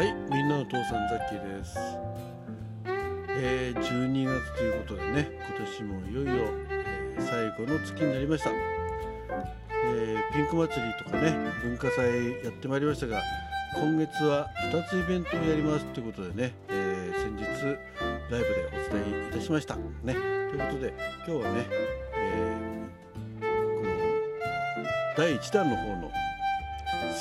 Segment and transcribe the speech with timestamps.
[0.00, 1.76] はいみんなの父さんザッキーです、
[3.36, 13.20] えー、12月ということでね今年もいよいよ、えー、最後の月になりました、えー、ピンク祭りとかね文化祭やってまいりましたが
[13.76, 17.76] 今月は2つイベントをやりますということでね、え先日ライ
[18.30, 19.76] ブでお伝えいたしました。
[19.76, 20.94] ねということで
[21.28, 21.66] 今日はね、
[22.16, 22.56] え
[23.38, 23.46] こ
[24.80, 24.84] の
[25.16, 26.10] 第1弾の方の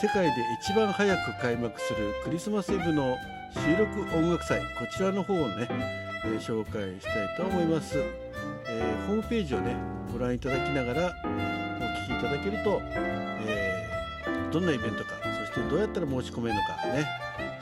[0.02, 3.17] 世界で一番早く開幕するクリスマスイブの
[3.52, 5.67] 収録音楽祭こちらの方をね、
[6.23, 8.02] えー、紹介したいと思います、
[8.70, 9.75] えー、ホームページをね
[10.13, 11.27] ご覧いただきながらお
[12.13, 15.09] 聞きいただけると、えー、どんなイベントか
[15.45, 17.05] そしてどうやったら申し込めるのかね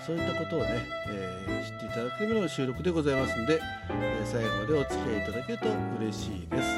[0.06, 5.66] そういったことをね、え知っていただくための収録でございますので、え最後までお付き合いいただけると
[6.00, 6.77] 嬉しいです。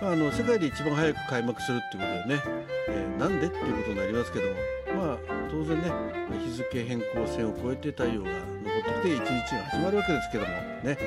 [0.00, 4.54] まあ、あの世界で一番早く開幕するっていうことでねえー、なんでっていうことになりますけども
[4.96, 5.18] まあ
[5.50, 5.92] 当然ね
[6.44, 10.98] 日付変更線を越えて太陽が昇ってきて一日が始まるわけですけどもね、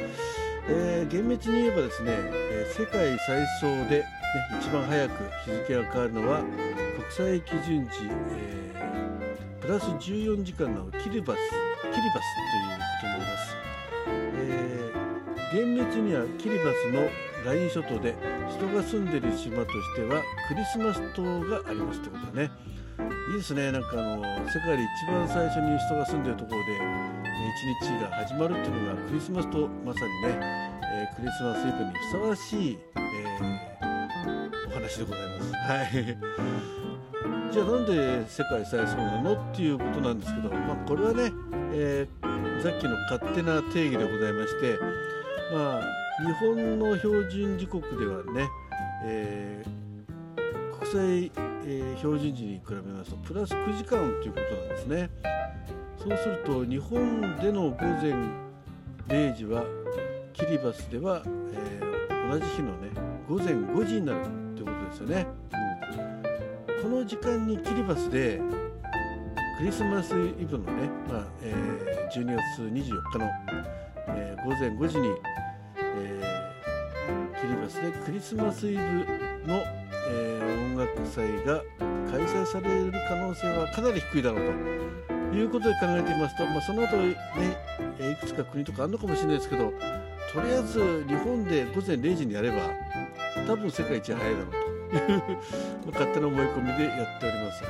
[0.70, 4.06] えー、厳密に言えばですね、えー、世界最早で、ね、
[4.60, 6.44] 一番早く日付が変わるのは
[6.96, 7.92] 国際基準値、
[8.32, 11.38] えー、プラス14時間のキリバス
[11.82, 12.28] キリバス
[12.62, 13.56] ということになります、
[14.08, 17.10] えー、厳密にはキリバスの
[17.46, 18.16] ライン諸島で
[18.50, 22.52] 人が住んでる島としてはクリスマス島がありますということでね。
[23.32, 23.72] いいですね。
[23.72, 26.74] なんかあの世界で一番最初に人が住んでるところで
[27.82, 30.40] 一日が始まるっていうのがクリスマスとまさにね、
[30.84, 35.54] えー、クリスマスイブにふさわしい、えー、お話でございます。
[35.54, 36.18] はい。
[37.52, 41.32] じゃあなんで世界最初なのっていうことなんですけど、まあ、これはね、
[41.74, 44.78] えー、さっきの勝手な定義でございまして、
[45.52, 45.82] まあ、
[46.26, 48.50] 日本の標準時刻ではね、
[49.04, 51.32] えー、国際、
[51.66, 55.10] えー、標準時に比べますとプラス9時間ということなんですね。
[55.98, 58.14] そうすると日本での午前
[59.08, 59.64] 0時は
[60.34, 61.22] キリバスでは、
[61.54, 62.90] えー、同じ日のね
[63.28, 64.26] 午前5時になる
[64.56, 65.28] ということですよね、
[66.70, 68.42] うん、この時間にキリバスで
[69.60, 73.30] クリスマスイブのね、まあえー、12月24日の、
[74.08, 75.10] えー、午前5時に
[77.42, 78.82] キリバスでクリスマスイブ
[79.48, 79.64] の、
[80.10, 81.62] えー、音楽祭が
[82.10, 84.54] 開催される可能性はかなり低いだろう
[85.32, 87.16] ということで考えてみますと、まあ、その後ね
[88.00, 89.74] いくつか国とかあるのかもしれないですけど
[90.34, 92.58] とりあえず日本で午前0時にやれば
[93.48, 95.24] 多分世界一早いだろうという
[95.92, 97.64] 勝手な思い込みでやっております。
[97.64, 97.70] は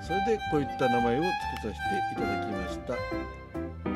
[0.00, 1.32] い、それでこういった名前を付
[1.62, 3.91] けさせていただきました。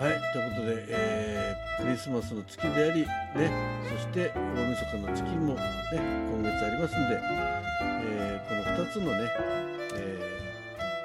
[0.00, 3.04] はい、ということで、えー、クリスマスの月であり、
[3.36, 3.52] ね、
[3.84, 5.60] そして大晦日の月も、ね、
[5.92, 7.20] 今月ありますんで、
[8.08, 9.28] えー、この2つのね、
[9.96, 10.16] え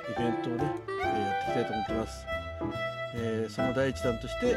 [0.07, 2.25] ー、イベントをね、えやっていきたいと思ってます。
[3.17, 4.55] えその第一弾として、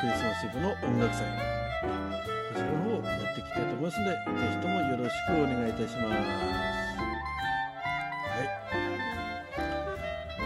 [0.00, 1.36] クリスマスイブの音楽祭、こ
[2.54, 4.16] ちらの方をやっていきたいと思いますので、ぜ
[4.56, 6.00] ひともよろしくお願いいたします。
[8.32, 8.48] はい。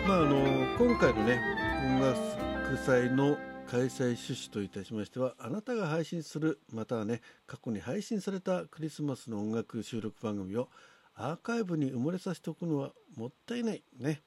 [0.08, 0.34] まあ、あの、
[0.76, 1.38] 今回のね、
[1.86, 3.36] 音楽祭の
[3.70, 10.68] 開催趣旨といたしましてはあなたが配信するまたはね過去に配信されたクリスマスの音楽収録番組を
[11.14, 14.22] アーカイブに埋もれさせておくのはもったいないね、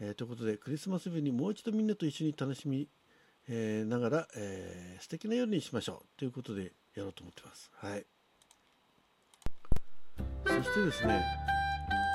[0.00, 2.88] えー、ということでクリスマス日にもう一度みんなと一緒に楽しみ、
[3.48, 7.70] えー、ながら、えー、素敵な夜にしましょうということでやろうと思ってます。
[7.74, 8.06] はい。
[10.46, 11.22] そしてですね、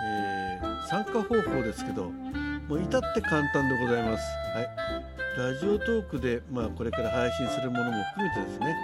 [0.06, 4.24] えー、参加方法ですけどもう至って簡単でございます。
[4.56, 4.62] は
[5.00, 5.01] い。
[5.38, 8.76] ラジオトークで、まあ、これから配信するものも含めてですね、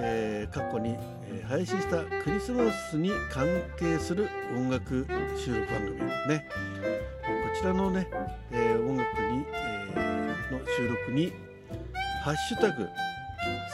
[0.00, 0.96] えー、過去に、
[1.28, 3.46] えー、配信したクリスマスに関
[3.78, 5.06] 係する音楽
[5.36, 6.48] 収録番組ですね
[7.20, 8.08] こちらのね、
[8.50, 9.44] えー、音楽に、
[9.94, 11.32] えの収録に
[12.24, 12.88] 「ハッシュタグ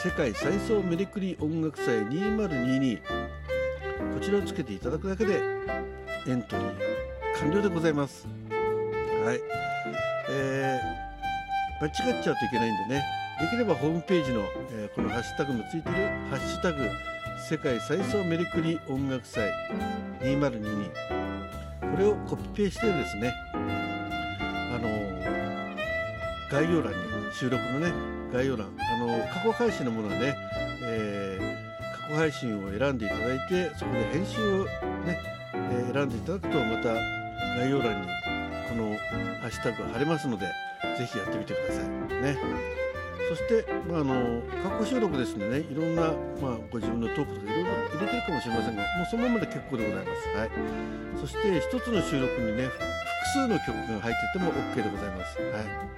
[0.02, 3.00] 世界最早メリクリ音楽祭2022」
[4.14, 5.40] こちらをつけていただくだけで
[6.26, 8.26] エントリー完了でございます。
[9.24, 9.40] はい、
[10.28, 11.09] えー
[11.80, 13.02] 間違っちゃうといけないんでね。
[13.40, 15.94] できればホームページの、えー、このハッシュタグもついてる
[16.28, 16.86] 「ハッシュタグ
[17.48, 19.50] 世界最早メリクリ音楽祭
[20.20, 20.90] 2022」
[21.90, 24.88] これをコピペしてですねあの、
[26.50, 26.98] 概要欄に
[27.32, 27.92] 収録のね
[28.30, 30.36] 概要欄あの、過去配信のものはね、
[30.82, 35.18] えー、過去配信を選んでいただいてそこで編集をね、
[35.54, 36.92] え選んでいただくとまた
[37.56, 38.08] 概要欄に
[38.68, 38.94] この
[39.40, 40.44] ハッシュタグが貼れますので
[41.00, 41.88] ぜひやってみてください。
[42.22, 42.36] ね。
[43.30, 46.10] そして、まあ、あの過去収録ですのでねいろんな、
[46.42, 50.28] まあ、ご自分のトークとかいろいろ入れてるかもしれませんがもうそのままで結構でございます。
[50.36, 50.50] はい、
[51.20, 52.80] そして一つの収録にね複
[53.32, 55.38] 数の曲が入ってても OK でございます。
[55.38, 55.90] はい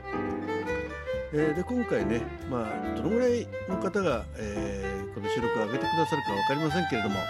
[1.34, 2.20] えー、で今回ね、
[2.50, 7.22] まあ、どのぐらいの方が、えー、この収録を上げてくださるか分かりませんけれども、ま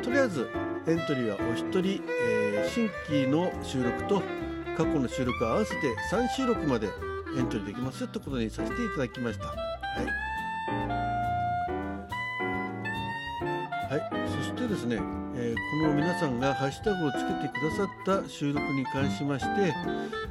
[0.00, 0.48] あ、とりあえず
[0.86, 4.22] エントリーはお一人、えー、新規の収録と
[4.76, 6.88] 過去の収録合わせて3収録まで
[7.36, 9.46] エントリーできますよってことにさせていただきました。
[9.46, 9.54] は
[10.02, 10.06] い
[13.92, 14.96] はい、そしてですね、
[15.36, 19.74] えー、この皆さんがハッシュタグをつけてくださった収録に関しまして、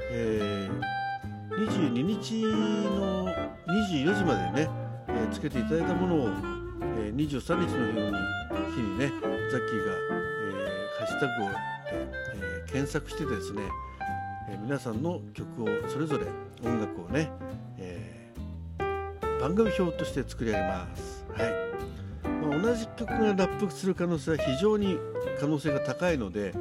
[0.10, 4.70] えー、22日の24時までね、
[5.10, 6.30] えー、つけていただいたものを、
[6.98, 8.18] えー、23日の
[8.72, 9.12] 日にね
[9.52, 11.50] ザッキーが、えー、ハッシュタグを、
[12.34, 13.62] えー、検索してですね、
[14.50, 16.26] え、皆さんの曲をそれぞれ
[16.64, 17.30] 音楽をね、
[17.78, 21.26] えー、番組表として作り上げます。
[21.34, 21.72] はい
[22.42, 24.98] まあ、同じ曲がラップする可能性は非常に
[25.40, 26.54] 可能性が高いので、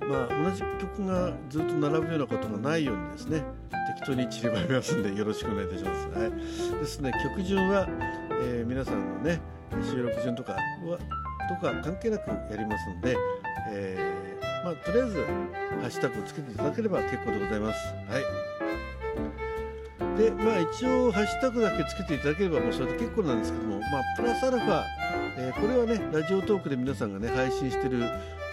[0.00, 3.44] まあ、同じ曲がずっと並ぶようなことがないようにですね
[3.96, 6.08] 適当に散りばめますんでよろしくお願いいたします。
[6.08, 7.88] はい、ですね曲順は、
[8.42, 9.40] えー、皆さんのね
[9.90, 10.98] 収録順とかは
[11.48, 13.16] とか関係なくやりますので、
[13.70, 14.31] えー、
[14.64, 17.94] まあ、とりあえずハッシュタグをつけていただければ結構でございます。
[18.08, 18.22] はい
[20.16, 24.82] でまあ一応ハッシュタグだけつけていただければもうそれで結構なんですけども、まあ、プラスアルファ、
[25.38, 28.04] えー、これはねラジオトークで皆さんがね配信してる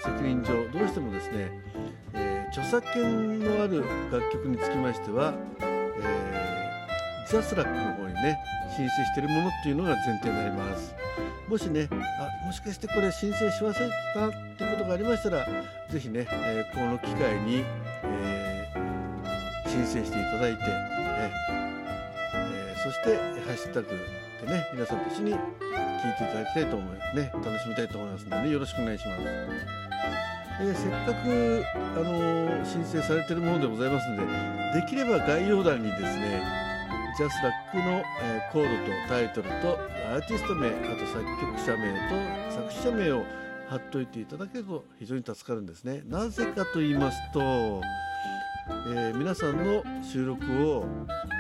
[0.04, 1.52] 責任上どうしてもですね、
[2.14, 8.40] えー、著作権のある楽曲につきましては、えー、 JASRAC の方にね
[8.78, 10.99] 申請しているものっていうのが前提になります
[11.50, 13.80] もしねあもしかしてこれ申請し忘れて
[14.14, 15.48] たっていうことがありましたら
[15.90, 17.64] 是非ね、えー、この機会に、
[18.04, 18.70] え
[19.66, 20.70] 申請していただいてね、
[22.32, 23.88] えー、そしてハッシュタグ
[24.46, 25.38] でね皆さんと一緒に聞い
[26.18, 27.32] ていただきたいと思いますね。
[27.34, 29.22] 楽しみたいと思いますので、ね、よろしくお願いします、
[30.62, 36.69] え、せっかく、あの、申請されてるものでございますのでできれば概要欄にですね
[37.20, 39.78] ジャスラックの、えー、コードとタイトルと
[40.10, 43.26] アーティスト名あと作曲者名と作詞者名を
[43.68, 47.82] 貼っといていただけると非常に助かるんですねなぜかと言いますと
[48.96, 50.86] えー、皆さんの収録を、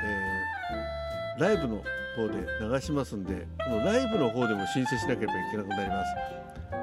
[0.03, 1.81] えー、ライブの
[2.17, 6.13] 方で流しますんでこのライブの方でも申請しなければいけなくなります。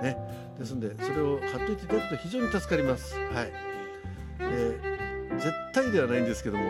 [0.02, 0.16] ね、
[0.58, 3.14] ですんでそれを貼っといていただくと非常に助かります。
[3.14, 3.52] はい、
[4.40, 6.64] えー、絶対ではないんですけども、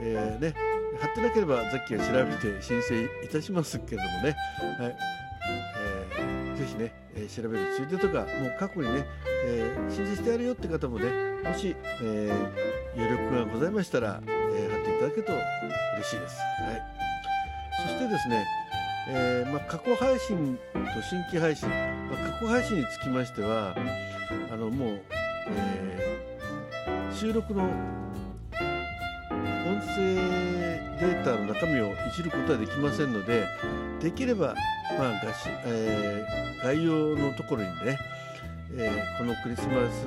[0.00, 0.54] えー、ね、
[1.00, 4.36] 貼ってなければザッキーが調べて申請いたしますけれどもね、
[4.78, 4.96] はい。
[5.48, 9.06] えー、ぜひね、えー、調べるついでとかもう過去にね、
[9.46, 11.06] えー、申請してやるよって方もね
[11.42, 16.36] もし、えー、余力がございましたら、えー、貼っていただけると嬉しいです。
[16.36, 16.82] はい、
[17.82, 18.46] そしてですね、
[19.08, 20.78] えーまあ、過去配信と
[21.08, 21.74] 新規配信、ま
[22.28, 23.74] あ、過去配信につきましては
[24.52, 25.00] あのもう、
[25.50, 27.70] えー、収録の
[29.66, 30.14] 音声
[31.00, 33.46] データの中身をいじることはできませんので
[34.00, 34.54] できれば、
[34.98, 37.98] まあがしえー、概要のところにね
[38.76, 40.06] えー、このクリスマス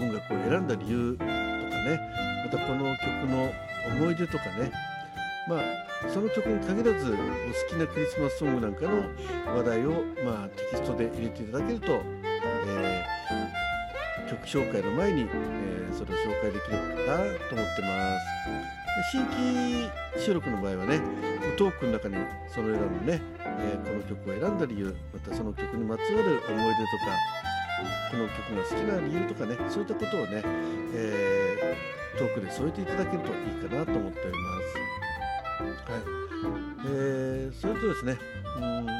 [0.00, 2.00] 音楽を選んだ理由とかね
[2.44, 3.52] またこの曲の
[3.94, 4.72] 思い出とかね
[5.46, 5.60] まあ
[6.12, 7.18] その曲に限らずお好
[7.68, 9.04] きなクリスマスソングなんかの
[9.54, 12.00] 話題を、まあ、テキストで入れていただけると、
[12.66, 13.17] えー、
[14.28, 21.00] 曲紹介の前に、えー、それを紹介できるかなと思ってます新規収録の場合はね
[21.56, 22.16] トークの中に
[22.48, 27.16] その選んでね、えー、この曲を選んだ理由またその曲にまつわる思い出とか
[28.10, 30.42] この曲が好きな理由とかねそういったことをね、
[30.94, 35.92] えー、トークで添えていただけるといいかなと思っております。
[35.92, 36.02] はい
[36.86, 38.18] えー、それとですね
[38.56, 38.92] うん、ま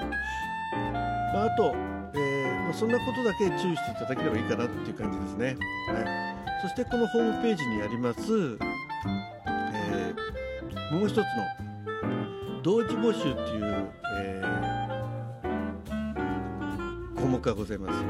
[1.43, 1.75] あ、あと、
[2.15, 2.38] えー
[2.69, 5.57] まあ、そんなことだけ注意していただければいいかなっていう感じですね。
[5.91, 8.21] はい、そしてこのホームページにあります、
[9.75, 11.25] えー、もう一つの
[12.63, 18.05] 同時募集っていう、えー、項目がございます。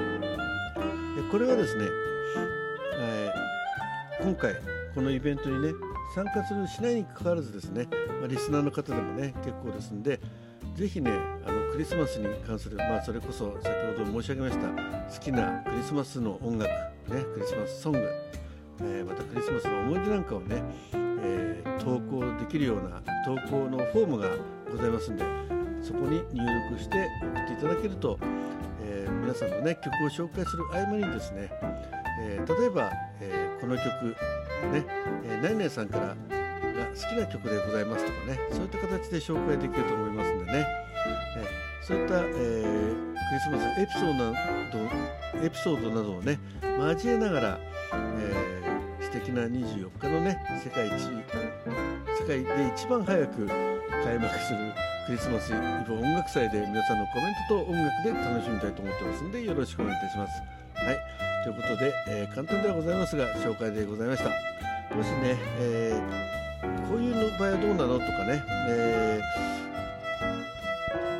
[1.30, 1.84] これはですね、
[2.98, 4.56] えー、今回
[4.92, 5.72] このイベントにね
[6.16, 7.86] 参加するしないにかかわらずですね、
[8.18, 10.18] まあ、リスナーの方でもね結構ですんで
[10.78, 11.10] ぜひね
[11.44, 14.68] あのクリスマスに関する、まあ、それこそ先ほど申し上げました
[15.12, 18.08] 好きなクリスマスの音楽、ね、クリスマスソング、
[18.82, 24.28] えー、またクリスマスの思い出なんかをね、えー、投稿できるような投稿のフォームが
[24.70, 25.24] ございますんで
[25.82, 28.16] そこに入力して送っていただけると
[28.80, 31.50] え皆さんのね曲を紹介する合間にですね、
[32.22, 33.84] え、例えば、え、この曲
[34.72, 34.84] ね、
[35.24, 36.37] えー、何々さんから
[36.78, 40.66] が好きな曲でございますとかねそういった形で紹介できると思いますんでね、
[41.36, 41.46] え
[41.82, 44.32] そういった、えクリスマスエピソードな
[44.72, 47.58] どエピソードなどをね交えながら、
[47.92, 48.48] え
[49.00, 54.58] 素敵敵な24日のね世界一世界で一番早く開幕する
[55.06, 55.54] クリスマスイ
[55.86, 60.42] ブ音楽祭で皆さんのコメントと音楽で楽しみたいと思ってますんでよろしくお願いいたします。
[60.74, 60.98] はい
[61.44, 64.30] ということで、えー、簡単ではございますが紹介でございました。
[64.94, 66.37] もしね、えー、
[66.88, 69.20] こういうの場合はどうなのとかね、え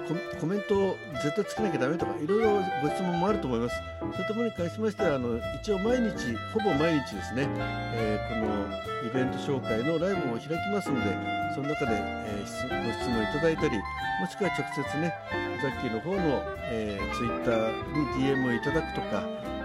[0.09, 3.75] ー、コメントを絶対つけなきゃダメとかいろいろご質問もあると思います。
[4.01, 7.47] そういったものに関しましてはあの一応毎日ほぼ毎日ですね、
[7.95, 8.69] えー、この
[9.07, 11.17] イベント紹介のライブを開きますので
[11.55, 13.77] その中で、えー、ご質問いただいたり
[14.21, 15.15] もしくは直接ね
[15.61, 19.23] ザッキーの方の、えー、ツイッターに DM をいただくとか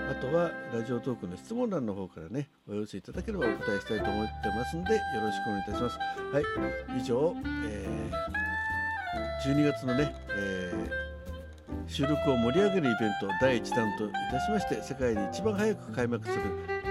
[0.10, 5.98] あとはラジオトークの質問欄の方からねお寄せいただければお答えしたいと思ってますんでよろしくお願いいたします。
[5.98, 6.44] はい
[6.98, 16.42] 以上、えー、12月のね、えー、収録を盛り上げるイベント第1弾といたしまして世界で一番早く開幕する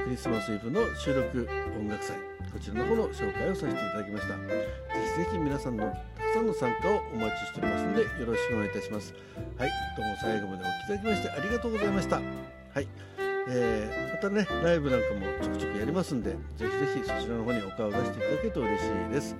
[0.04, 2.16] クリスマスイブの収録音楽祭
[2.52, 4.36] こちらの方の紹介をさせていただきました。
[4.36, 4.42] ぜ
[5.16, 9.14] ひぜひ皆さんのたくさんの参加をお待ちしておりますのでよろしくお願いいたします。
[9.56, 12.61] はいどうも最後までお聴きいただきましてありがとうございました。
[12.74, 12.88] はい、
[13.48, 19.36] えー、またねライブなんかもちょくちょくやりますんでぜひぜひそちらの方にお顔を出していただけると嬉しいです。